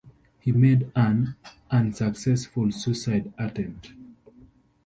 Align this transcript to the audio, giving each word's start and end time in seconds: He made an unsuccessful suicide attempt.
He 0.39 0.51
made 0.51 0.91
an 0.95 1.35
unsuccessful 1.69 2.71
suicide 2.71 3.31
attempt. 3.37 3.93